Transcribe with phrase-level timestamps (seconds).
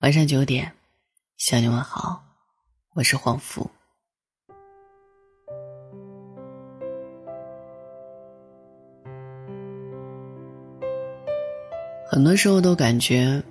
[0.00, 0.70] 晚上九点，
[1.38, 2.22] 向你问好，
[2.92, 3.68] 我是黄福。
[12.06, 13.42] 很多时候都感觉，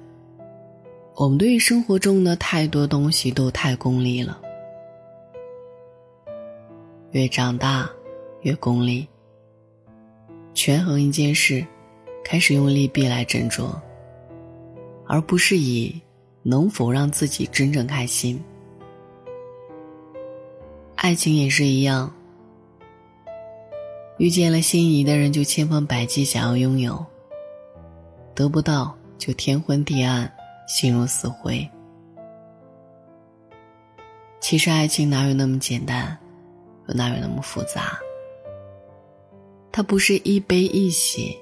[1.16, 4.40] 我们对于生活中的太多东西都太功利了。
[7.10, 7.90] 越长大，
[8.42, 9.08] 越功利。
[10.54, 11.66] 权衡一件事，
[12.24, 13.68] 开始用利弊来斟酌，
[15.08, 16.00] 而不是以
[16.48, 18.40] 能否让自己真正开心。
[20.94, 22.14] 爱情也是一样，
[24.20, 27.04] 遇见了心仪的人，就千方百计想要拥有。
[28.36, 30.32] 得不到就天昏地暗，
[30.68, 31.68] 心如死灰。
[34.40, 36.16] 其实爱情哪有那么简单，
[36.88, 37.98] 又哪有那么复杂？
[39.72, 41.36] 它不是一悲一喜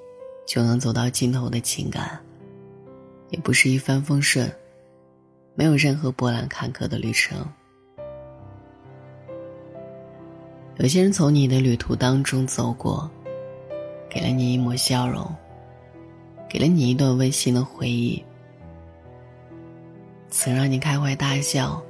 [0.48, 2.18] 就能走到尽头的情感，
[3.32, 4.50] 也不是一帆风顺，
[5.56, 7.38] 没有任何波澜坎坷的旅程。
[10.78, 13.10] 有些人从你的旅途当中走过，
[14.10, 15.30] 给了你一抹笑容。
[16.50, 18.24] 给了你一段温馨的回忆，
[20.30, 21.82] 曾让你开怀大笑，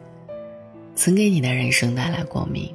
[0.96, 2.74] 曾给你的人生带来光明。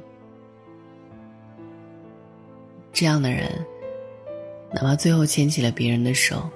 [2.93, 3.65] 这样的人，
[4.71, 6.47] 哪怕最后牵起了别人的手，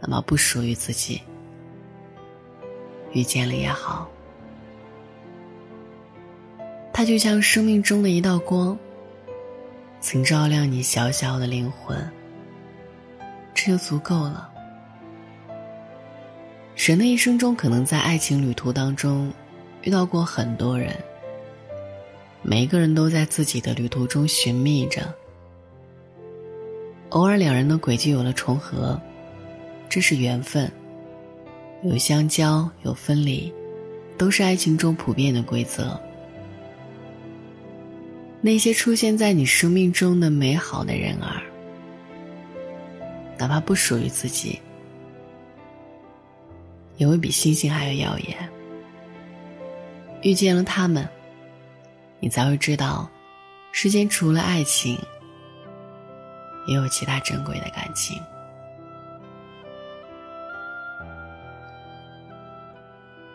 [0.00, 1.20] 哪怕不属于自己，
[3.12, 4.08] 遇见了也好，
[6.92, 8.78] 他就像生命中的一道光，
[10.00, 11.96] 曾照亮你小小的灵魂。
[13.54, 14.48] 这就足够了。
[16.76, 19.32] 人的一生中，可能在爱情旅途当中
[19.82, 20.94] 遇到过很多人，
[22.40, 25.12] 每一个人都在自己的旅途中寻觅着。
[27.08, 29.00] 偶尔两人的轨迹有了重合，
[29.88, 30.70] 这是缘分。
[31.82, 33.52] 有相交，有分离，
[34.16, 35.98] 都是爱情中普遍的规则。
[38.40, 41.42] 那些出现在你生命中的美好的人儿。
[43.38, 44.60] 哪怕不属于自己，
[46.96, 48.36] 也会比星星还要耀眼。
[50.22, 51.08] 遇见了他们，
[52.18, 53.08] 你才会知道，
[53.70, 54.98] 世间除了爱情，
[56.66, 58.20] 也有其他珍贵的感情。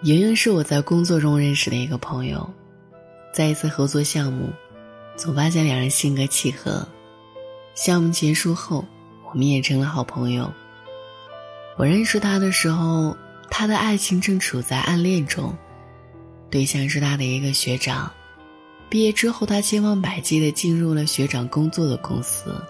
[0.03, 2.49] 莹莹是我在工作中认识的一个朋友，
[3.33, 4.49] 在一次合作项目，
[5.15, 6.85] 总发现两人性格契合。
[7.73, 8.85] 项目结束后。
[9.31, 10.53] 我们也成了好朋友。
[11.75, 13.17] 我认识他的时候，
[13.49, 15.57] 他的爱情正处在暗恋中，
[16.51, 18.13] 对象是他的一个学长。
[18.89, 22.63] 毕业之后，他千方百计的进入了学长工作的公司，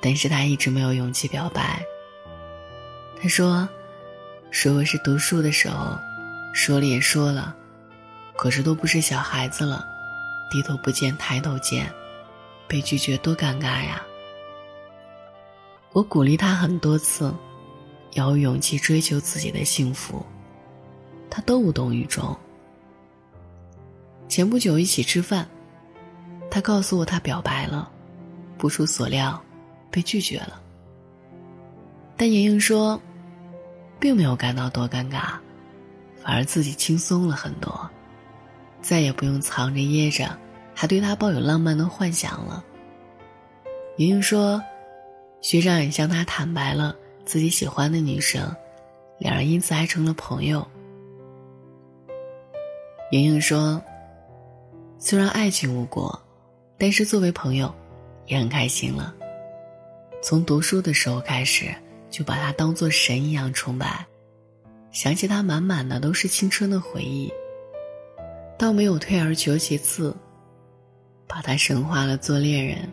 [0.00, 1.84] 但是他一直没有勇气表白。
[3.20, 3.68] 他说
[4.64, 5.94] ：“如果是读书的时候，
[6.56, 7.54] 说了也说了，
[8.34, 9.86] 可是都不是小孩子了，
[10.50, 11.92] 低头不见抬头见，
[12.66, 14.02] 被拒绝多尴尬呀。”
[15.92, 17.32] 我鼓励他很多次，
[18.14, 20.24] 要有勇气追求自己的幸福，
[21.28, 22.34] 他都无动于衷。
[24.26, 25.46] 前不久一起吃饭，
[26.50, 27.92] 他告诉我他表白了，
[28.56, 29.38] 不出所料，
[29.90, 30.58] 被拒绝了。
[32.16, 32.98] 但莹莹说，
[34.00, 35.34] 并没有感到多尴尬，
[36.26, 37.88] 反而自己轻松了很多，
[38.82, 40.36] 再也不用藏着掖着，
[40.74, 42.64] 还对他抱有浪漫的幻想了。
[43.98, 44.60] 莹莹说。
[45.42, 48.52] 学长也向他坦白了自己喜欢的女生，
[49.18, 50.66] 两人因此还成了朋友。
[53.12, 53.80] 莹莹说
[54.98, 56.20] ：“虽然爱情无果，
[56.76, 57.72] 但是作为朋友，
[58.26, 59.14] 也很开心了。
[60.20, 61.72] 从读书的时候开始，
[62.10, 64.04] 就把他当做神一样崇拜，
[64.96, 67.30] 想起他满满的都是青春的回忆。
[68.58, 70.16] 倒没有退而求其次，
[71.26, 72.88] 把他神化了做恋人，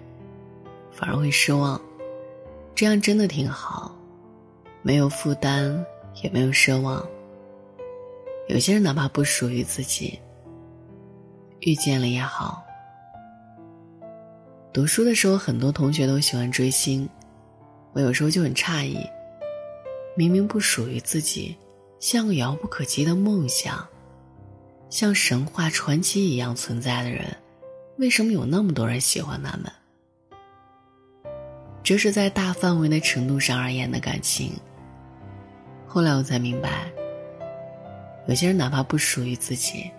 [0.91, 1.81] 反而会失望。”
[2.75, 3.97] 这样真的挺好，
[4.81, 5.81] 没有负担，
[6.21, 7.07] 也没有奢望。
[8.49, 10.19] 有些人哪怕不属于自己，
[11.61, 12.61] 遇见了也好。
[14.73, 17.07] 读书的时候，很多同学都喜欢追星，
[17.93, 18.99] 我有时候就很诧异，
[20.17, 21.55] 明明不属于自己，
[22.03, 23.87] 像个遥不可及的梦想，
[24.89, 27.33] 像神话传奇一样存在的人，
[27.97, 29.71] 为什么有那么多人喜欢他们？
[31.81, 34.51] 这是在大范围的程度上而言的感情。
[35.87, 36.91] 后来我才明白，
[38.27, 39.89] 有些人哪怕不属于自己，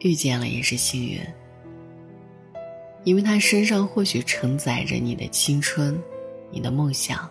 [0.00, 1.20] 遇见了也是幸运，
[3.04, 5.96] 因为他身上或许承载着你的青春，
[6.50, 7.30] 你的梦想。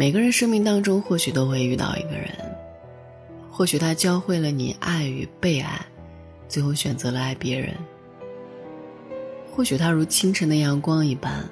[0.00, 2.34] 每个人生命当中或许都会遇到一个人，
[3.50, 5.78] 或许他教会了你爱与被爱，
[6.48, 7.74] 最后选择了爱别人；
[9.52, 11.46] 或许他如清晨的阳光一般，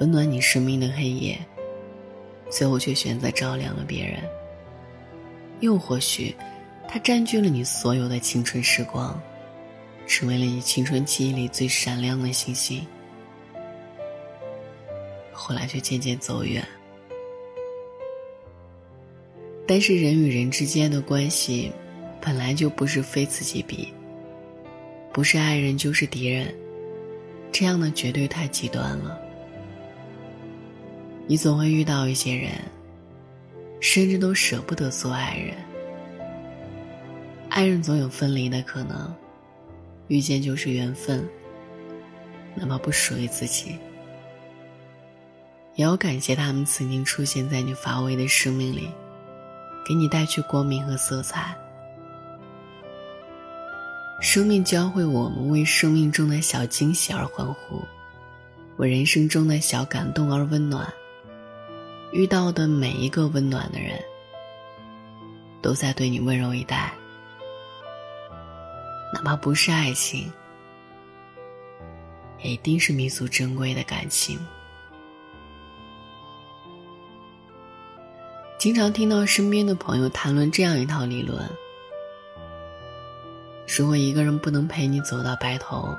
[0.00, 1.38] 温暖你生命的黑夜，
[2.48, 4.22] 最后却选择照亮了别人；
[5.60, 6.34] 又或许，
[6.88, 9.20] 他占据了你所有的青春时光，
[10.06, 12.86] 成为了你青春记忆里最闪亮的星星，
[15.30, 16.66] 后来却渐渐走远。
[19.70, 21.70] 但是人与人之间的关系，
[22.20, 23.86] 本来就不是非此即彼。
[25.12, 26.52] 不是爱人就是敌人，
[27.52, 29.16] 这样的绝对太极端了。
[31.28, 32.50] 你总会遇到一些人，
[33.78, 35.54] 甚至都舍不得做爱人。
[37.48, 39.14] 爱人总有分离的可能，
[40.08, 41.24] 遇见就是缘分，
[42.56, 43.76] 哪怕不属于自己，
[45.76, 48.90] 也要感谢他们曾经出现在你乏味的生命里。
[49.90, 51.52] 给你带去光明和色彩。
[54.20, 57.82] 生命教会我们为生命中的小惊喜而欢呼，
[58.76, 60.86] 为人生中的小感动而温暖。
[62.12, 64.00] 遇到的每一个温暖的人，
[65.60, 66.92] 都在对你温柔以待，
[69.12, 70.32] 哪怕不是爱情，
[72.38, 74.38] 也一定是弥足珍贵的感情。
[78.60, 81.48] 经常听到身边的朋友谈论这样一套理论：
[83.66, 85.96] 如果一个人不能陪你走到白头，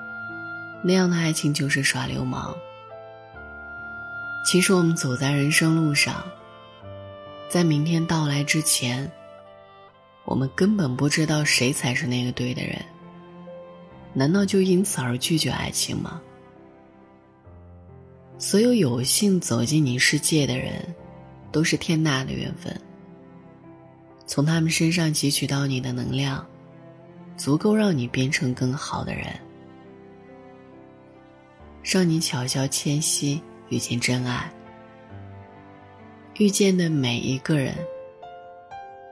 [0.83, 2.55] 那样的爱情就是耍流氓。
[4.45, 6.23] 其实我们走在人生路上，
[7.49, 9.11] 在明天到来之前，
[10.23, 12.79] 我们根本不知道谁才是那个对的人。
[14.13, 16.21] 难道就因此而拒绝爱情吗？
[18.37, 20.93] 所有有幸走进你世界的人。
[21.51, 22.75] 都是天大的缘分。
[24.25, 26.45] 从他们身上汲取到你的能量，
[27.35, 29.27] 足够让你变成更好的人，
[31.83, 34.49] 让你巧笑谦息，遇见真爱。
[36.37, 37.75] 遇见的每一个人，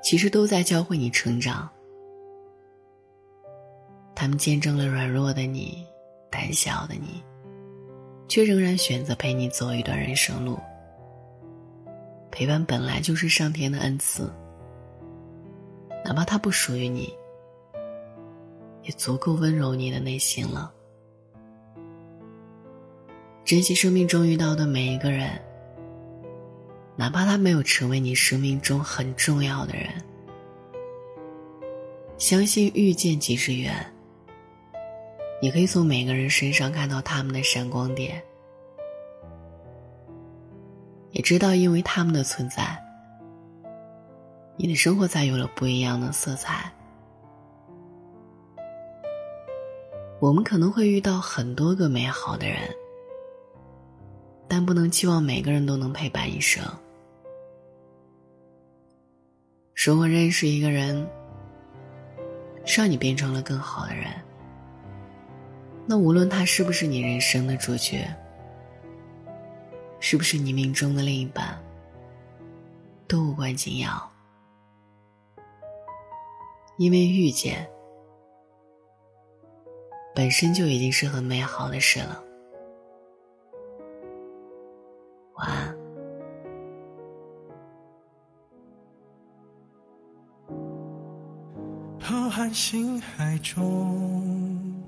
[0.01, 1.69] 其实都在教会你成长。
[4.15, 5.85] 他们见证了软弱的你，
[6.29, 7.21] 胆小的你，
[8.27, 10.57] 却仍然选择陪你走一段人生路。
[12.39, 14.33] 陪伴本来就是上天的恩赐，
[16.05, 17.13] 哪怕它不属于你，
[18.81, 20.71] 也足够温柔你的内心了。
[23.43, 25.29] 珍惜生命中遇到的每一个人，
[26.95, 29.89] 哪怕他没有成为你生命中很重要的人，
[32.17, 33.73] 相信遇见即是缘。
[35.41, 38.23] 你可以从每个人身上看到他们的闪光点。
[41.19, 42.81] 也知道，因为他们的存在，
[44.55, 46.71] 你的生活才有了不一样的色彩。
[50.21, 52.73] 我们可能会遇到很多个美好的人，
[54.47, 56.63] 但不能期望每个人都能陪伴一生。
[59.75, 61.05] 如果认识一个人，
[62.65, 64.07] 让你变成了更好的人，
[65.85, 68.07] 那无论他是不是你人生的主角。
[69.99, 71.61] 是不是你命中的另一半，
[73.07, 74.11] 都无关紧要，
[76.77, 77.69] 因为遇见
[80.15, 82.23] 本身就已经是很美好的事了。
[85.35, 85.77] 晚安。
[92.01, 94.83] 浩瀚星海中，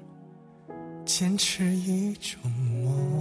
[1.05, 3.20] 坚持一种梦。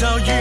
[0.00, 0.37] 到。